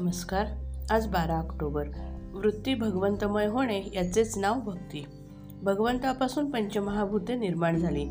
नमस्कार. 0.00 0.46
आज 0.90 1.06
बारा 1.06 1.34
ऑक्टोबर. 1.34 1.84
वृत्ती 2.34 2.74
भगवंतमय 2.74 3.46
होणे 3.46 3.82
याचेच 3.94 4.38
नाव 4.38 4.60
भक्ती. 4.60 5.06
भगवंतापासून 5.62 6.50
पंचमहाभूते 6.50 7.34
निर्माण 7.34 7.78
झाली. 7.78 8.04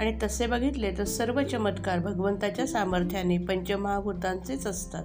आणि 0.00 0.18
तसे 0.22 0.46
बघितले 0.46 0.90
तर 0.98 1.04
सर्व 1.04 1.42
चमत्कार 1.42 1.98
भगवंताच्या 1.98 2.66
सामर्थ्याने 2.66 3.38
पंचमहाभूतांचेच 3.38 4.66
असतात. 4.66 5.04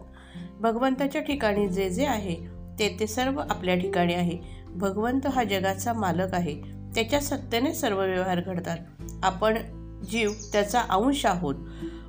भगवंताच्या 0.60 1.22
ठिकाणी 1.22 1.70
जे 1.70 1.90
जे 1.90 2.06
आहे 2.06 2.36
ते 2.80 2.98
ते 3.00 3.08
सर्व 3.08 3.40
आपल्या 3.50 3.76
ठिकाणी 3.76 4.14
आहे. 4.14 4.38
भगवंत 4.68 5.28
हा 5.28 5.44
जगाचा 5.44 5.94
मालक 5.94 6.34
आहे. 6.34 6.62
त्याच्या 6.96 7.20
सत्तेने 7.20 7.74
सर्व 7.74 8.02
व्यवहार 8.02 8.42
घडतात. 8.42 8.78
आपण 9.24 9.58
जीव 10.10 10.32
त्याचा 10.52 10.82
अंश 10.90 11.26
आहोत. 11.26 11.56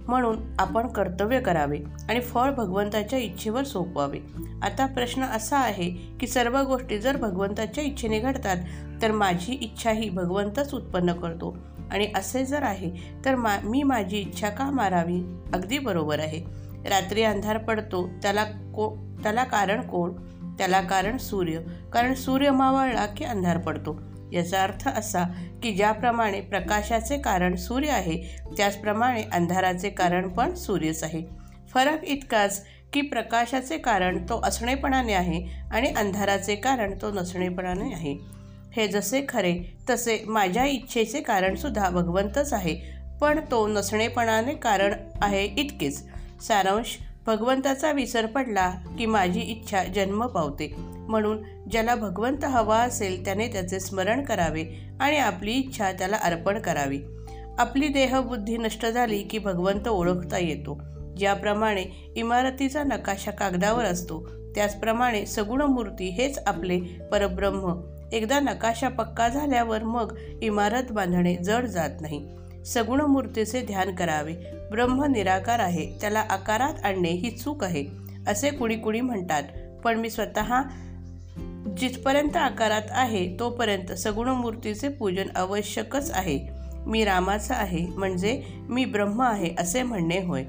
म्हणून 0.09 0.37
आपण 0.59 0.87
कर्तव्य 0.87 1.41
करावे 1.41 1.79
आणि 2.09 2.21
फळ 2.21 2.51
भगवंताच्या 2.51 3.19
इच्छेवर 3.19 3.65
सोपवावे. 3.65 4.19
आता 4.63 4.87
प्रश्न 4.87 5.23
असा 5.23 5.59
आहे 5.59 5.91
की 6.21 6.27
सर्व 6.27 6.63
गोष्टी 6.63 6.99
जर 6.99 7.17
भगवंताच्या 7.17 7.85
इच्छेने 7.85 8.19
घडतात 8.19 8.57
तर 9.03 9.13
माझी 9.13 9.53
इच्छाही 9.53 10.09
भगवंतच 10.11 10.75
उत्पन्न 10.75 11.13
करतो. 11.13 11.57
आणि 11.91 12.09
असे 12.17 12.45
जर 12.45 12.63
आहे 12.63 12.91
तर 13.25 13.35
मा 13.35 13.57
मी 13.65 13.83
माझी 13.83 14.19
इच्छा 14.19 14.49
का 14.49 14.71
मारावी? 14.71 15.21
अगदी 15.55 15.79
बरोबर 15.79 16.19
आहे. 16.19 16.45
रात्री 16.91 17.23
अंधार 17.23 17.59
पडतो 17.59 18.09
त्याला 18.23 18.45
को 18.45 18.97
त्याला 19.23 19.45
कारण 19.45 19.81
कोण? 19.81 20.13
त्याला 20.59 20.81
कारण 20.81 21.17
सूर्य. 21.17 21.61
कारण 21.93 22.15
सूर्य 22.15 22.51
मावळला 22.51 23.07
की 23.07 23.25
अंधार 23.25 23.59
पडतो. 23.59 24.01
याचा 24.33 24.63
अर्थ 24.63 24.89
असा 24.89 25.23
की 25.63 25.73
ज्याप्रमाणे 25.73 26.41
प्रकाशाचे 26.41 27.19
कारण 27.19 27.57
सूर्य 27.57 27.91
आहे 27.91 28.17
त्याचप्रमाणे 28.57 29.23
अंधाराचे 29.33 29.91
कारण 29.91 30.29
पण 30.29 30.55
सूर्यच 30.55 31.03
आहे. 31.05 31.23
फरक 31.75 32.05
इतकाच 32.05 32.65
की 32.93 33.01
प्रकाशाचे 33.01 33.79
कारण 33.79 34.19
तो 34.29 34.41
असणेपणाने 34.45 35.13
आहे 35.13 35.43
आणि 35.73 35.89
अंधाराचे 35.89 36.55
कारण 36.55 36.95
तो 37.03 37.11
नसणेपणाने 37.11 37.93
आहे. 37.95 38.17
हे 38.77 38.87
जसे 38.89 39.25
खरे 39.29 39.55
तसे 39.91 40.23
माझ्या 40.27 40.65
इच्छेचे 40.65 41.21
कारणसुद्धा 41.21 41.89
भगवंतच 41.91 42.53
आहे 42.53 42.75
पण 43.21 43.41
तो 43.51 43.67
नसणेपणाने 43.67 44.55
कारण 44.55 44.95
आहे 45.23 45.45
इतकेच. 45.45 46.03
सारांश 46.41 46.97
भगवंताचा 47.27 47.93
विसर 47.93 48.27
पडला 48.27 48.71
की 48.99 49.07
माझी 49.07 49.41
इच्छा 49.41 49.85
जन्म 49.85 50.27
पावते. 50.27 50.75
म्हणून 50.79 51.43
ज्याला 51.71 51.95
भगवंत 51.95 52.45
हवा 52.45 52.79
असेल 52.79 53.25
त्याने 53.25 53.49
त्याचे 53.49 53.81
स्मरण 53.81 54.25
करावे 54.25 54.65
आणि 55.01 55.17
आपली 55.17 55.53
इच्छा 55.53 55.93
त्याला 55.93 56.17
अर्पण 56.17 56.59
करावी. 56.59 56.99
आपली 57.59 57.89
देहबुद्धी 57.89 58.57
नष्ट 58.57 58.87
झाली 58.87 59.23
की 59.23 59.39
भगवंत 59.39 59.89
ओळखता 59.89 60.39
येतो. 60.39 60.81
ज्याप्रमाणे 61.17 62.13
इमारतीचा 62.17 62.83
नकाशा 62.83 63.31
कागदावर 63.31 63.85
असतो 63.85 64.29
त्याचप्रमाणे 64.55 65.27
सगुण 65.27 65.63
मूर्ती 65.63 66.09
हेच 66.09 66.39
आपले 66.47 66.81
परब्रह्म. 67.13 67.81
एकदा 68.13 68.41
नकाशा 68.41 68.89
पक्का 68.89 69.29
झाल्यावर 69.29 69.83
मग 69.83 70.17
इमारत 70.43 70.93
बांधणे 70.93 71.37
जड 71.37 71.65
जात 71.65 71.91
नाही. 72.01 72.29
सगुण 72.67 73.01
मूर्तीचे 73.01 73.61
ध्यान 73.61 73.95
करावे. 73.95 74.35
ब्रह्म 74.71 75.05
निराकार 75.05 75.59
आहे. 75.59 75.99
त्याला 76.01 76.21
आकारात 76.21 76.85
आणणे 76.85 77.11
ही 77.11 77.31
चूक 77.31 77.65
आहे 77.65 77.85
असे 78.27 78.51
कुणी 78.51 78.77
कुणी 78.77 79.01
म्हणतात. 79.01 79.43
पण 79.85 79.99
मी 79.99 80.11
स्वतः 80.11 80.63
जिथपर्यंत 81.77 82.37
आकारात 82.37 82.83
आहे 82.91 83.37
तोपर्यंत 83.41 83.93
सगुण 83.93 84.29
मूर्तीचे 84.29 84.89
पूजन 84.89 85.27
आवश्यकच 85.37 86.11
आहे. 86.11 86.63
मी 86.87 87.05
रामाचा 87.05 87.55
आहे 87.55 87.87
म्हणजे 87.97 88.43
मी 88.69 88.85
ब्रह्म 88.85 89.23
आहे 89.23 89.55
असे 89.59 89.83
म्हणणे 89.83 90.23
होय. 90.23 90.45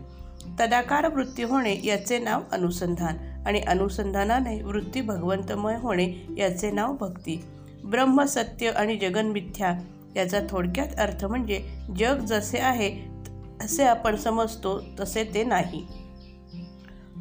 तदाकार 0.60 1.08
वृत्ती 1.08 1.44
होणे 1.44 1.76
याचे 1.84 2.20
नाव 2.20 2.42
अनुसंधान 2.52 3.18
आणि 3.46 3.60
अनुसंधानाने 3.60 4.64
वृत्ती 4.64 5.02
भगवंतमय 5.02 5.76
होणे 5.76 6.26
याचे 6.38 6.72
नाव 6.72 6.94
भक्ती. 6.94 7.44
ब्रह्म 7.86 8.24
सत्य 8.24 8.70
आणि 8.70 8.96
जगनमिथ्या 8.98 9.74
याचा 10.16 10.40
थोडक्यात 10.50 11.00
अर्थ 11.00 11.26
म्हणजे 11.26 11.64
जग 12.00 12.20
जसे 12.20 12.60
आहे 12.60 13.14
असे 13.62 13.84
आपण 13.84 14.16
समजतो 14.16 14.84
तसे 15.00 15.24
ते 15.24 15.44
नाही. 15.44 15.88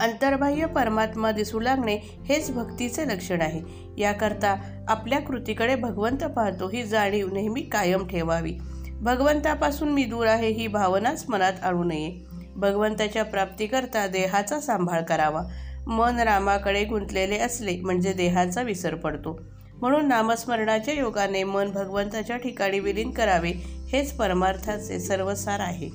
अंतर्बाह्य 0.00 0.66
परमात्मा 0.66 1.32
दिसू 1.32 1.60
लागणे 1.60 1.98
हेच 2.28 2.50
भक्तीचे 2.50 3.08
लक्षण 3.08 3.40
आहे. 3.40 3.62
याकरता 3.98 4.56
आपल्या 4.88 5.20
कृतीकडे 5.20 5.74
भगवंत 5.74 6.24
पाहतो 6.24 6.68
ही 6.68 6.82
जाणीव 6.82 7.32
नेहमी 7.32 7.60
कायम 7.60 8.06
ठेवावी. 8.06 8.54
भगवंतापासून 8.92 9.88
मी 9.88 10.04
दूर 10.04 10.26
आहे 10.26 10.48
ही 10.48 10.66
भावनाच 10.66 11.24
मनात 11.28 11.52
आणू 11.62 11.84
नये. 11.84 12.12
भगवंताच्या 12.56 13.24
प्राप्तीकरता 13.24 14.06
देहाचा 14.06 14.60
सांभाळ 14.60 15.02
करावा. 15.02 15.42
मन 15.86 16.18
रामाकडे 16.18 16.84
गुंतलेले 16.84 17.38
असले 17.38 17.80
म्हणजे 17.80 18.12
देहाचा 18.12 18.62
विसर 18.62 18.94
पडतो. 18.94 19.40
म्हणून 19.82 20.08
नामस्मरणाच्या 20.08 20.94
योगाने 20.94 21.44
मन 21.44 21.70
भगवंताच्या 21.70 22.36
ठिकाणी 22.36 22.78
विलीन 22.78 23.10
करावे 23.10 23.52
हेच 23.92 24.12
परमार्थाचे 24.12 24.98
सर्वसार 24.98 25.60
आहे. 25.60 25.90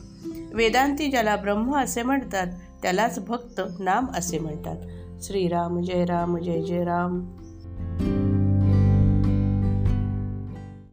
वेदांती 0.53 1.07
ज्याला 1.07 1.35
ब्रह्म 1.35 1.75
असे 1.75 2.03
म्हणतात 2.03 2.47
त्यालाच 2.81 3.25
भक्त 3.27 3.61
नाम 3.79 4.05
असे 4.15 4.39
म्हणतात. 4.39 4.75
श्रीराम 5.23 5.81
जय 5.81 6.05
राम 6.05 6.37
जय 6.37 6.61
जय 6.61 6.83
राम. 6.83 7.25